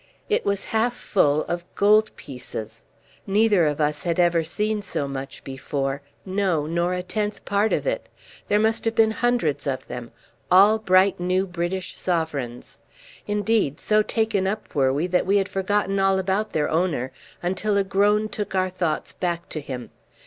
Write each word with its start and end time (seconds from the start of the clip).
It 0.29 0.43
was 0.43 0.65
half 0.73 0.95
full 0.95 1.43
of 1.43 1.63
gold 1.75 2.09
pieces. 2.15 2.85
Neither 3.27 3.67
of 3.67 3.79
us 3.79 4.01
had 4.01 4.19
ever 4.19 4.43
seen 4.43 4.81
so 4.81 5.07
much 5.07 5.43
before 5.43 6.01
no, 6.25 6.65
nor 6.65 6.95
a 6.95 7.03
tenth 7.03 7.45
part 7.45 7.71
of 7.71 7.85
it. 7.85 8.09
There 8.47 8.57
must 8.57 8.83
have 8.85 8.95
been 8.95 9.11
hundreds 9.11 9.67
of 9.67 9.87
them, 9.87 10.09
all 10.49 10.79
bright 10.79 11.19
new 11.19 11.45
British 11.45 11.95
sovereigns. 11.99 12.79
Indeed, 13.27 13.79
so 13.79 14.01
taken 14.01 14.47
up 14.47 14.73
were 14.73 14.91
we 14.91 15.05
that 15.05 15.27
we 15.27 15.37
had 15.37 15.47
forgotten 15.47 15.99
all 15.99 16.17
about 16.17 16.53
their 16.53 16.67
owner 16.67 17.11
until 17.43 17.77
a 17.77 17.83
groan 17.83 18.27
took 18.27 18.55
our 18.55 18.71
thoughts 18.71 19.13
back 19.13 19.49
to 19.49 19.61
him. 19.61 19.91